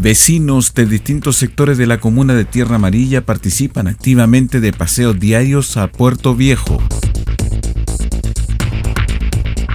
[0.00, 5.76] Vecinos de distintos sectores de la comuna de Tierra Amarilla participan activamente de paseos diarios
[5.76, 6.80] a Puerto Viejo.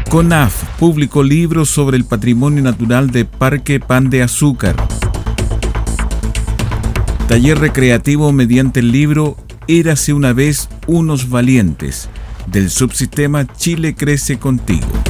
[0.09, 4.77] CONAF publicó libros sobre el patrimonio natural de Parque Pan de Azúcar.
[7.27, 9.35] Taller recreativo mediante el libro
[9.67, 12.07] Érase una vez unos valientes
[12.47, 15.02] del subsistema Chile Crece Contigo.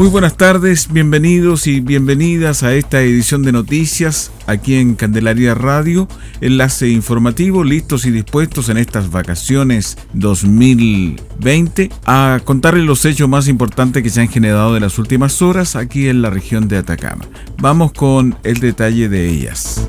[0.00, 6.08] Muy buenas tardes, bienvenidos y bienvenidas a esta edición de noticias aquí en Candelaria Radio,
[6.40, 14.02] enlace informativo, listos y dispuestos en estas vacaciones 2020 a contarles los hechos más importantes
[14.02, 17.26] que se han generado en las últimas horas aquí en la región de Atacama.
[17.58, 19.84] Vamos con el detalle de ellas.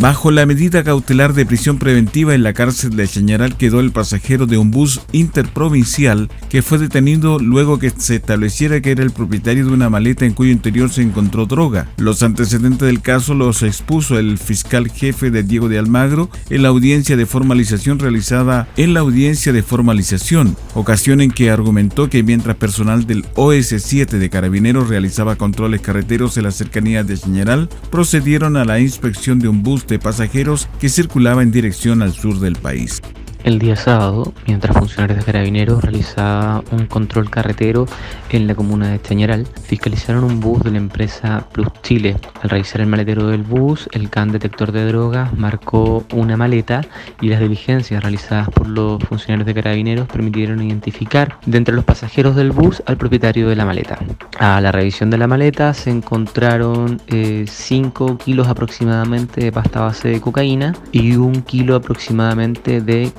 [0.00, 4.46] Bajo la medida cautelar de prisión preventiva en la cárcel de Chañaral quedó el pasajero
[4.46, 9.66] de un bus interprovincial que fue detenido luego que se estableciera que era el propietario
[9.66, 11.88] de una maleta en cuyo interior se encontró droga.
[11.96, 16.68] Los antecedentes del caso los expuso el fiscal jefe de Diego de Almagro en la
[16.68, 22.54] audiencia de formalización realizada en la audiencia de formalización, ocasión en que argumentó que mientras
[22.54, 28.64] personal del OS7 de Carabineros realizaba controles carreteros en las cercanías de Chañaral, procedieron a
[28.64, 33.00] la inspección de un bus de pasajeros que circulaba en dirección al sur del país.
[33.44, 37.86] El día sábado, mientras funcionarios de carabineros realizaban un control carretero
[38.30, 42.16] en la comuna de Chañaral, fiscalizaron un bus de la empresa Plus Chile.
[42.42, 46.82] Al revisar el maletero del bus, el CAN detector de drogas marcó una maleta
[47.20, 52.36] y las diligencias realizadas por los funcionarios de carabineros permitieron identificar de entre los pasajeros
[52.36, 53.98] del bus al propietario de la maleta.
[54.38, 60.08] A la revisión de la maleta se encontraron 5 eh, kilos aproximadamente de pasta base
[60.08, 63.10] de cocaína y un kilo aproximadamente de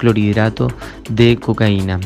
[1.09, 1.99] de cocaína,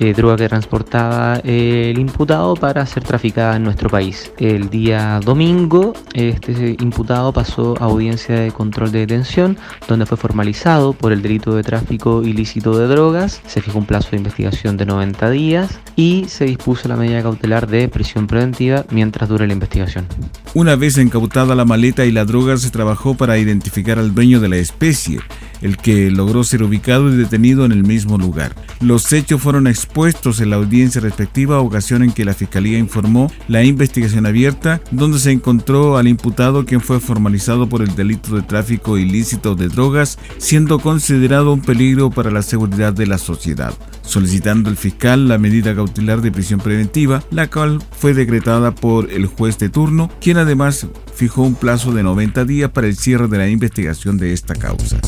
[0.00, 4.30] eh, droga que transportaba el imputado para ser traficada en nuestro país.
[4.38, 9.56] El día domingo, este imputado pasó a audiencia de control de detención,
[9.88, 13.40] donde fue formalizado por el delito de tráfico ilícito de drogas.
[13.46, 17.66] Se fijó un plazo de investigación de 90 días y se dispuso la medida cautelar
[17.66, 20.06] de prisión preventiva mientras dure la investigación.
[20.54, 24.48] Una vez incautada la maleta y la droga, se trabajó para identificar al dueño de
[24.48, 25.18] la especie
[25.62, 28.54] el que logró ser ubicado y detenido en el mismo lugar.
[28.80, 33.64] Los hechos fueron expuestos en la audiencia respectiva, ocasión en que la Fiscalía informó la
[33.64, 38.98] investigación abierta, donde se encontró al imputado quien fue formalizado por el delito de tráfico
[38.98, 44.76] ilícito de drogas, siendo considerado un peligro para la seguridad de la sociedad, solicitando al
[44.76, 49.68] fiscal la medida cautelar de prisión preventiva, la cual fue decretada por el juez de
[49.68, 54.18] turno, quien además fijó un plazo de 90 días para el cierre de la investigación
[54.18, 54.98] de esta causa.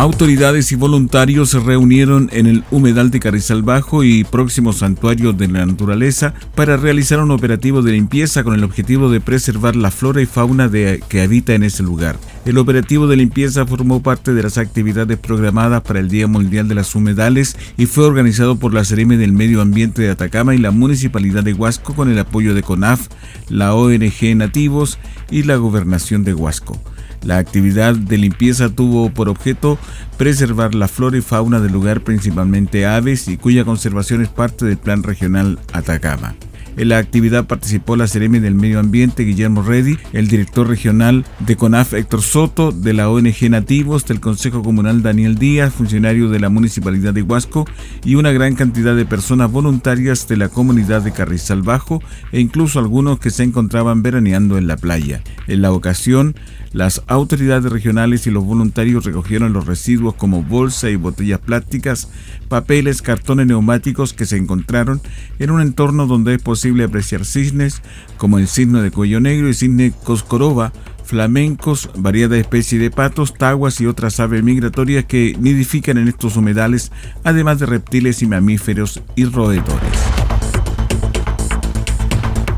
[0.00, 5.46] Autoridades y voluntarios se reunieron en el humedal de Carrizal Bajo y próximo santuario de
[5.46, 10.22] la naturaleza para realizar un operativo de limpieza con el objetivo de preservar la flora
[10.22, 12.16] y fauna de, que habita en ese lugar.
[12.46, 16.76] El operativo de limpieza formó parte de las actividades programadas para el Día Mundial de
[16.76, 20.70] las Humedales y fue organizado por la Seremi del Medio Ambiente de Atacama y la
[20.70, 23.08] Municipalidad de Huasco con el apoyo de CONAF,
[23.50, 24.98] la ONG Nativos
[25.30, 26.80] y la Gobernación de Huasco.
[27.22, 29.78] La actividad de limpieza tuvo por objeto
[30.16, 34.78] preservar la flora y fauna del lugar, principalmente aves, y cuya conservación es parte del
[34.78, 36.34] Plan Regional Atacama.
[36.76, 41.56] En la actividad participó la Seremi del Medio Ambiente Guillermo Reddy, el director regional de
[41.56, 46.48] CONAF Héctor Soto, de la ONG Nativos, del Consejo Comunal Daniel Díaz, funcionario de la
[46.48, 47.66] Municipalidad de Huasco
[48.04, 52.02] y una gran cantidad de personas voluntarias de la comunidad de Carrizal Bajo
[52.32, 55.22] e incluso algunos que se encontraban veraneando en la playa.
[55.48, 56.34] En la ocasión,
[56.72, 62.08] las autoridades regionales y los voluntarios recogieron los residuos como bolsa y botellas plásticas,
[62.48, 65.00] papeles, cartones neumáticos que se encontraron
[65.40, 67.80] en un entorno donde es posible posible apreciar cisnes
[68.18, 70.74] como el cisne de cuello negro y cisne coscoroba,
[71.04, 76.92] flamencos, variadas especies de patos, taguas y otras aves migratorias que nidifican en estos humedales,
[77.24, 79.98] además de reptiles y mamíferos y roedores.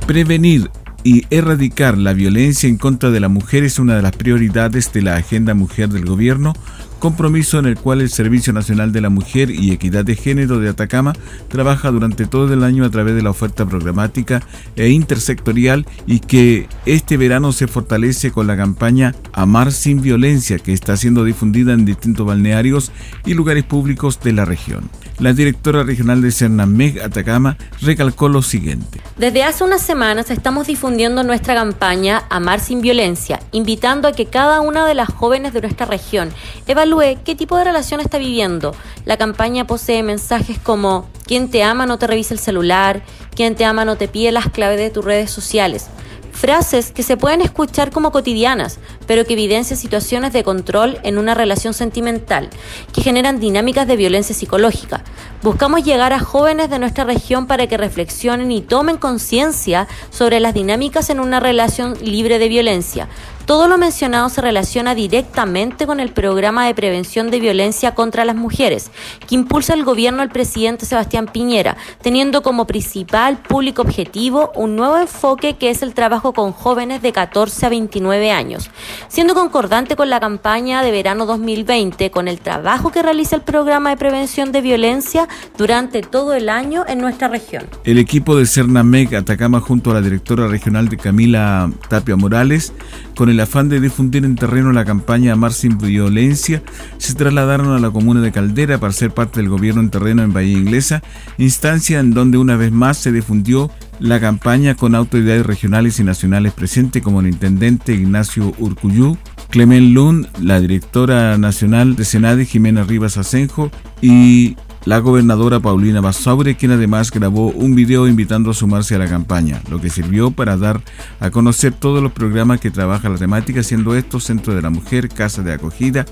[0.09, 0.69] Prevenir
[1.05, 5.03] y erradicar la violencia en contra de la mujer es una de las prioridades de
[5.03, 6.55] la Agenda Mujer del Gobierno,
[7.03, 10.69] compromiso en el cual el Servicio Nacional de la Mujer y Equidad de Género de
[10.69, 11.15] Atacama
[11.49, 14.41] trabaja durante todo el año a través de la oferta programática
[14.77, 20.73] e intersectorial y que este verano se fortalece con la campaña Amar sin Violencia que
[20.73, 22.93] está siendo difundida en distintos balnearios
[23.27, 24.89] y lugares públicos de la región.
[25.19, 29.01] La directora regional de Cernameg Atacama recalcó lo siguiente.
[29.17, 34.61] Desde hace unas semanas estamos difundiendo nuestra campaña Amar sin Violencia, invitando a que cada
[34.61, 36.31] una de las jóvenes de nuestra región
[36.67, 36.92] evalúe
[37.25, 38.75] qué tipo de relación está viviendo.
[39.05, 43.03] La campaña posee mensajes como quien te ama no te revisa el celular,
[43.35, 45.89] quien te ama no te pide las claves de tus redes sociales
[46.33, 48.79] frases que se pueden escuchar como cotidianas,
[49.13, 52.49] pero que evidencian situaciones de control en una relación sentimental,
[52.95, 55.05] que generan dinámicas de violencia psicológica.
[55.43, 60.55] Buscamos llegar a jóvenes de nuestra región para que reflexionen y tomen conciencia sobre las
[60.55, 63.07] dinámicas en una relación libre de violencia,
[63.47, 68.37] todo lo mencionado se relaciona directamente con el programa de prevención de violencia contra las
[68.37, 68.93] mujeres,
[69.27, 74.97] que impulsa el gobierno del presidente Sebastián Piñera, teniendo como principal público objetivo un nuevo
[74.97, 78.71] enfoque que es el trabajo con jóvenes de 14 a 29 años,
[79.09, 83.91] siendo concordante con la campaña de verano 2020, con el trabajo que realiza el programa
[83.91, 87.65] de prevención de violencia durante todo el año en nuestra región.
[87.85, 92.73] El equipo de Cernamec Atacama junto a la directora regional de Camila Tapia Morales,
[93.17, 96.63] con el afán de difundir en terreno la campaña Amar sin violencia,
[96.99, 100.33] se trasladaron a la comuna de Caldera para ser parte del gobierno en terreno en
[100.33, 101.03] Bahía Inglesa,
[101.39, 103.71] instancia en donde una vez más se difundió
[104.03, 108.53] la campaña con autoridades regionales y nacionales presentes como el intendente Ignacio
[108.83, 109.17] Urcuyú,
[109.51, 113.71] Clement Lund, la directora nacional de Senade Jimena Rivas Asenjo
[114.01, 119.07] y la gobernadora Paulina Basaure, quien además grabó un video invitando a sumarse a la
[119.07, 120.81] campaña, lo que sirvió para dar
[121.21, 125.09] a conocer todos los programas que trabaja la temática, siendo estos Centro de la Mujer,
[125.09, 126.05] Casa de Acogida,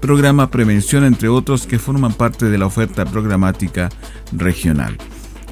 [0.00, 3.90] Programa Prevención, entre otros, que forman parte de la oferta programática
[4.32, 4.96] regional.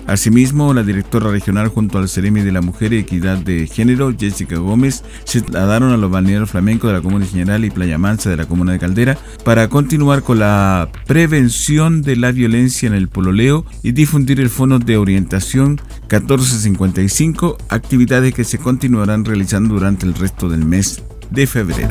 [0.06, 4.56] Asimismo, la directora regional junto al Ceremi de la Mujer y Equidad de Género, Jessica
[4.56, 8.37] Gómez, se trasladaron a los balnearios flamencos de la Comuna General y Playa Mansa de
[8.37, 13.64] la Comuna de Caldera para continuar con la prevención de la violencia en el pololeo
[13.82, 20.49] y difundir el Fondo de Orientación 1455, actividades que se continuarán realizando durante el resto
[20.49, 21.91] del mes de febrero.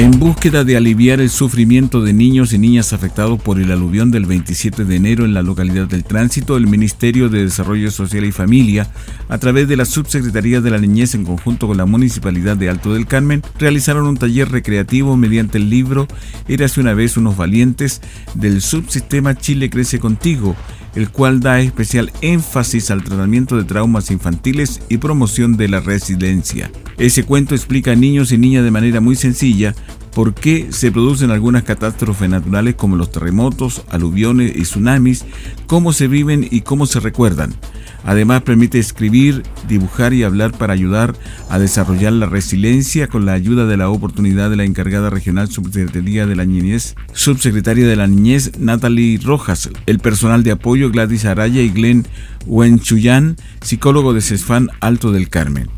[0.00, 4.24] En búsqueda de aliviar el sufrimiento de niños y niñas afectados por el aluvión del
[4.24, 8.88] 27 de enero en la localidad del Tránsito, el Ministerio de Desarrollo Social y Familia,
[9.28, 12.94] a través de la Subsecretaría de la Niñez en conjunto con la Municipalidad de Alto
[12.94, 16.08] del Carmen, realizaron un taller recreativo mediante el libro
[16.48, 18.00] Érase una vez unos valientes
[18.32, 20.56] del subsistema Chile Crece Contigo,
[20.94, 26.70] el cual da especial énfasis al tratamiento de traumas infantiles y promoción de la resiliencia.
[26.98, 29.74] Ese cuento explica a niños y niñas de manera muy sencilla
[30.14, 35.24] por qué se producen algunas catástrofes naturales como los terremotos, aluviones y tsunamis,
[35.66, 37.54] cómo se viven y cómo se recuerdan.
[38.04, 41.14] Además permite escribir, dibujar y hablar para ayudar
[41.48, 46.26] a desarrollar la resiliencia con la ayuda de la oportunidad de la encargada regional subsecretaría
[46.26, 51.62] de la niñez, subsecretaria de la niñez Natalie Rojas, el personal de apoyo Gladys Araya
[51.62, 52.06] y Glenn
[52.46, 55.68] Wenchuyan, psicólogo de CESFAN Alto del Carmen.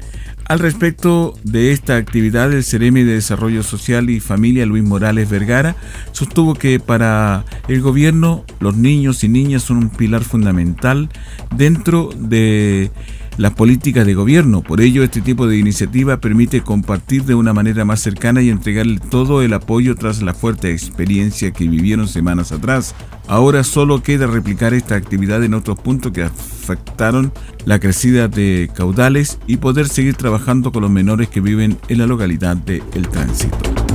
[0.47, 5.77] Al respecto de esta actividad, el Ceremi de Desarrollo Social y Familia Luis Morales Vergara
[6.13, 11.09] sostuvo que para el gobierno los niños y niñas son un pilar fundamental
[11.57, 12.91] dentro de
[13.37, 14.63] las políticas de gobierno.
[14.63, 18.99] Por ello, este tipo de iniciativa permite compartir de una manera más cercana y entregarle
[18.99, 22.95] todo el apoyo tras la fuerte experiencia que vivieron semanas atrás.
[23.29, 27.33] Ahora solo queda replicar esta actividad en otros puntos que afectaron
[27.65, 32.07] la crecida de caudales y poder seguir trabajando con los menores que viven en la
[32.07, 33.92] localidad de El Tránsito.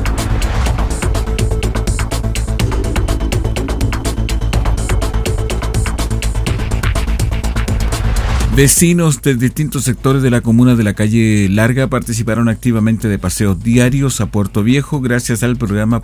[8.57, 13.63] Vecinos de distintos sectores de la comuna de la calle Larga participaron activamente de paseos
[13.63, 16.01] diarios a Puerto Viejo gracias al programa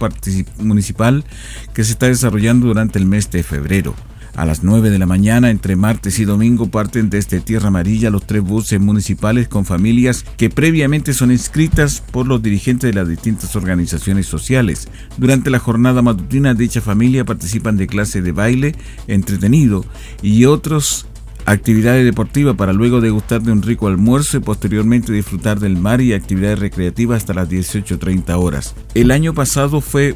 [0.60, 1.25] municipal
[1.74, 3.95] que se está desarrollando durante el mes de febrero.
[4.36, 8.27] A las 9 de la mañana, entre martes y domingo, parten desde Tierra Amarilla los
[8.27, 13.55] tres buses municipales con familias que previamente son inscritas por los dirigentes de las distintas
[13.55, 14.89] organizaciones sociales.
[15.17, 18.75] Durante la jornada matutina, dicha familia participan de clases de baile,
[19.07, 19.86] entretenido
[20.22, 21.07] y otros
[21.45, 26.13] actividades deportivas para luego degustar de un rico almuerzo y posteriormente disfrutar del mar y
[26.13, 28.75] actividades recreativas hasta las 18.30 horas.
[28.93, 30.15] El año pasado fue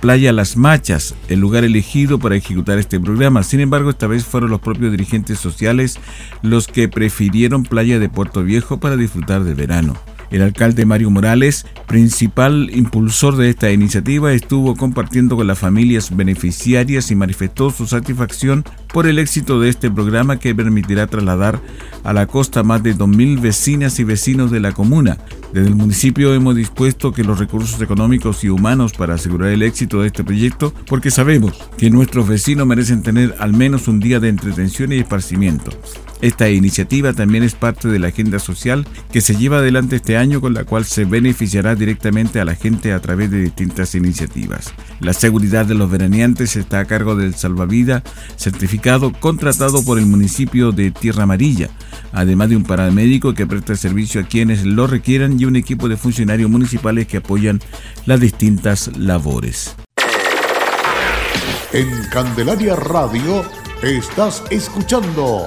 [0.00, 3.42] Playa Las Machas, el lugar elegido para ejecutar este programa.
[3.42, 5.98] Sin embargo, esta vez fueron los propios dirigentes sociales
[6.42, 9.96] los que prefirieron Playa de Puerto Viejo para disfrutar del verano.
[10.30, 17.10] El alcalde Mario Morales, principal impulsor de esta iniciativa, estuvo compartiendo con las familias beneficiarias
[17.10, 21.60] y manifestó su satisfacción por el éxito de este programa que permitirá trasladar
[22.04, 25.18] a la costa más de 2.000 vecinas y vecinos de la comuna.
[25.52, 30.00] Desde el municipio hemos dispuesto que los recursos económicos y humanos para asegurar el éxito
[30.00, 34.28] de este proyecto porque sabemos que nuestros vecinos merecen tener al menos un día de
[34.28, 35.72] entretención y esparcimiento.
[36.22, 40.40] Esta iniciativa también es parte de la agenda social que se lleva adelante este año
[40.40, 44.74] con la cual se beneficiará directamente a la gente a través de distintas iniciativas.
[45.00, 48.02] La seguridad de los veraneantes está a cargo del salvavidas
[48.36, 51.70] certificado contratado por el municipio de Tierra Amarilla,
[52.12, 55.96] además de un paramédico que presta servicio a quienes lo requieran y un equipo de
[55.96, 57.60] funcionarios municipales que apoyan
[58.04, 59.74] las distintas labores.
[61.72, 63.44] En Candelaria Radio
[63.82, 65.46] estás escuchando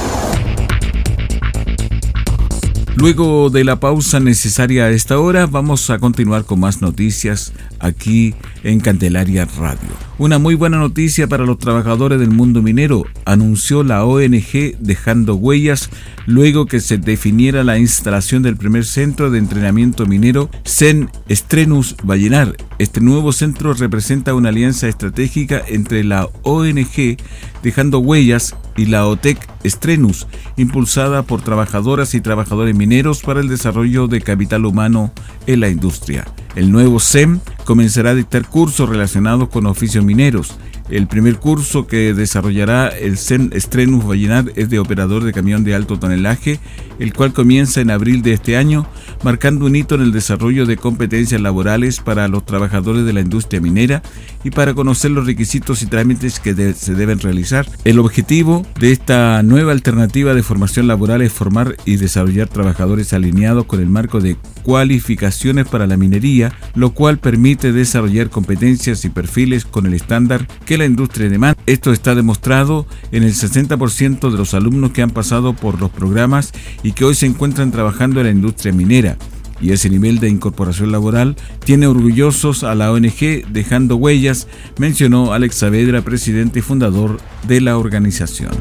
[3.01, 8.35] Luego de la pausa necesaria a esta hora, vamos a continuar con más noticias aquí
[8.63, 9.89] en Candelaria Radio.
[10.19, 15.89] Una muy buena noticia para los trabajadores del mundo minero, anunció la ONG Dejando Huellas
[16.27, 22.55] luego que se definiera la instalación del primer centro de entrenamiento minero CEN Estrenus Vallenar.
[22.77, 27.17] Este nuevo centro representa una alianza estratégica entre la ONG
[27.63, 34.07] Dejando Huellas y la OTEC Estrenus, impulsada por trabajadoras y trabajadores mineros para el desarrollo
[34.07, 35.11] de capital humano
[35.47, 36.25] en la industria.
[36.55, 40.55] El nuevo SEM comenzará a dictar cursos relacionados con oficios mineros.
[40.91, 45.73] El primer curso que desarrollará el CEN Estrenus Vallenar es de operador de camión de
[45.73, 46.59] alto tonelaje,
[46.99, 48.85] el cual comienza en abril de este año,
[49.23, 53.61] marcando un hito en el desarrollo de competencias laborales para los trabajadores de la industria
[53.61, 54.03] minera
[54.43, 57.65] y para conocer los requisitos y trámites que se deben realizar.
[57.85, 63.63] El objetivo de esta nueva alternativa de formación laboral es formar y desarrollar trabajadores alineados
[63.65, 69.63] con el marco de cualificaciones para la minería, lo cual permite desarrollar competencias y perfiles
[69.63, 71.61] con el estándar que la industria demanda.
[71.65, 76.51] Esto está demostrado en el 60% de los alumnos que han pasado por los programas
[76.83, 79.17] y que hoy se encuentran trabajando en la industria minera.
[79.61, 84.47] Y ese nivel de incorporación laboral tiene orgullosos a la ONG Dejando Huellas,
[84.79, 88.51] mencionó Alex Saavedra, presidente y fundador de la organización.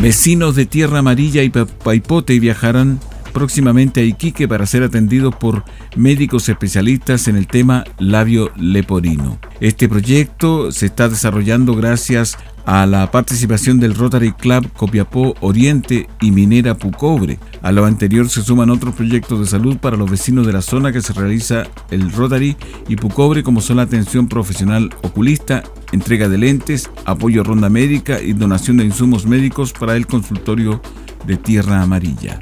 [0.00, 3.00] Vecinos de Tierra Amarilla y Paipote viajarán
[3.36, 5.62] próximamente a Iquique para ser atendidos por
[5.94, 9.38] médicos especialistas en el tema labio leporino.
[9.60, 16.30] Este proyecto se está desarrollando gracias a la participación del Rotary Club Copiapó Oriente y
[16.30, 17.38] Minera Pucobre.
[17.60, 20.90] A lo anterior se suman otros proyectos de salud para los vecinos de la zona
[20.90, 22.56] que se realiza el Rotary
[22.88, 25.62] y Pucobre como son la atención profesional oculista,
[25.92, 30.80] entrega de lentes, apoyo a ronda médica y donación de insumos médicos para el consultorio
[31.26, 32.40] de Tierra Amarilla.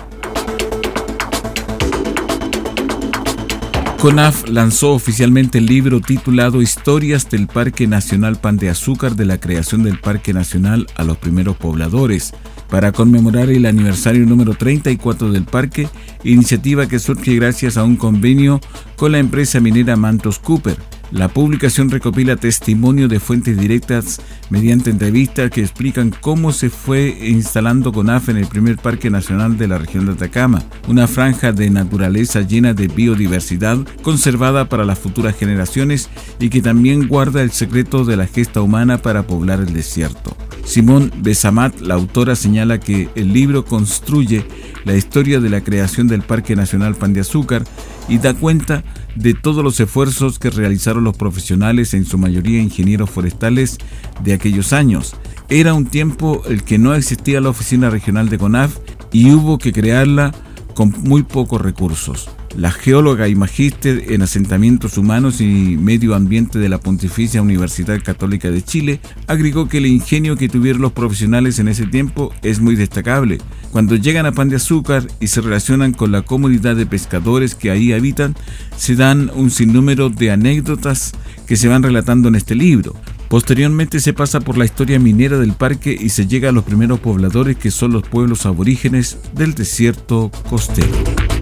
[4.04, 9.40] CONAF lanzó oficialmente el libro titulado Historias del Parque Nacional Pan de Azúcar de la
[9.40, 12.34] creación del Parque Nacional a los primeros pobladores,
[12.68, 15.88] para conmemorar el aniversario número 34 del parque,
[16.22, 18.60] iniciativa que surge gracias a un convenio
[18.96, 20.76] con la empresa minera Mantos Cooper.
[21.10, 24.20] La publicación recopila testimonio de fuentes directas
[24.50, 29.68] mediante entrevistas que explican cómo se fue instalando CONAF en el primer Parque Nacional de
[29.68, 35.36] la región de Atacama, una franja de naturaleza llena de biodiversidad conservada para las futuras
[35.36, 36.08] generaciones
[36.40, 40.36] y que también guarda el secreto de la gesta humana para poblar el desierto.
[40.64, 44.44] Simón Besamat, la autora, señala que el libro construye
[44.84, 47.64] la historia de la creación del Parque Nacional Pan de Azúcar
[48.08, 48.82] y da cuenta
[49.14, 53.78] de todos los esfuerzos que realizaron los profesionales, en su mayoría ingenieros forestales,
[54.22, 55.14] de aquellos años.
[55.48, 58.78] Era un tiempo el que no existía la oficina regional de CONAF
[59.12, 60.34] y hubo que crearla
[60.74, 62.28] con muy pocos recursos.
[62.56, 68.48] La geóloga y magíster en asentamientos humanos y medio ambiente de la Pontificia Universidad Católica
[68.48, 72.76] de Chile agregó que el ingenio que tuvieron los profesionales en ese tiempo es muy
[72.76, 73.38] destacable.
[73.72, 77.72] Cuando llegan a Pan de Azúcar y se relacionan con la comunidad de pescadores que
[77.72, 78.36] ahí habitan,
[78.76, 81.12] se dan un sinnúmero de anécdotas
[81.48, 82.94] que se van relatando en este libro.
[83.28, 87.00] Posteriormente se pasa por la historia minera del parque y se llega a los primeros
[87.00, 91.33] pobladores que son los pueblos aborígenes del desierto costero.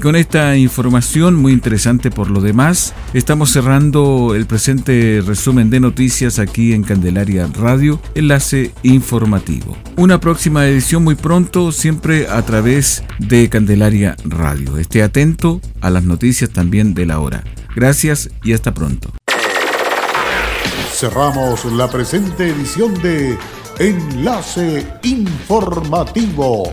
[0.00, 5.78] Y con esta información muy interesante por lo demás, estamos cerrando el presente resumen de
[5.78, 9.76] noticias aquí en Candelaria Radio, enlace informativo.
[9.96, 14.78] Una próxima edición muy pronto, siempre a través de Candelaria Radio.
[14.78, 17.44] Esté atento a las noticias también de la hora.
[17.76, 19.12] Gracias y hasta pronto.
[20.94, 23.36] Cerramos la presente edición de
[23.78, 26.72] Enlace Informativo